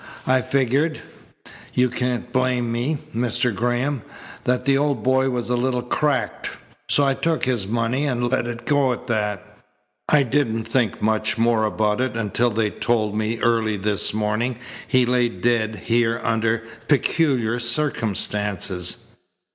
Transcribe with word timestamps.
I 0.25 0.41
figured 0.41 0.99
you 1.75 1.87
can't 1.87 2.33
blame 2.33 2.71
me, 2.71 2.97
Mr. 3.15 3.53
Graham 3.53 4.01
that 4.45 4.65
the 4.65 4.75
old 4.75 5.03
boy 5.03 5.29
was 5.29 5.51
a 5.51 5.55
little 5.55 5.83
cracked. 5.83 6.49
So 6.89 7.05
I 7.05 7.13
took 7.13 7.45
his 7.45 7.67
money 7.67 8.05
and 8.07 8.27
let 8.27 8.47
it 8.47 8.65
go 8.65 8.93
at 8.93 9.05
that. 9.05 9.43
I 10.09 10.23
didn't 10.23 10.63
think 10.63 11.03
much 11.03 11.37
more 11.37 11.65
about 11.65 12.01
it 12.01 12.17
until 12.17 12.49
they 12.49 12.71
told 12.71 13.15
me 13.15 13.39
early 13.41 13.77
this 13.77 14.11
morning 14.11 14.57
he 14.87 15.05
lay 15.05 15.29
dead 15.29 15.75
here 15.85 16.19
under 16.23 16.63
peculiar 16.87 17.59
circumstances." 17.59 19.05